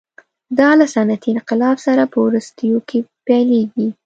دا 0.59 0.69
له 0.79 0.85
صنعتي 0.95 1.29
انقلاب 1.33 1.77
سره 1.87 2.03
په 2.11 2.17
وروستیو 2.27 2.77
کې 2.89 2.99
پیلېږي. 3.25 3.87